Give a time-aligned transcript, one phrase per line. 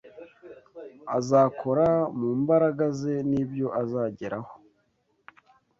[1.17, 4.51] azakora mu mbaraga ze n’ibyo azageraho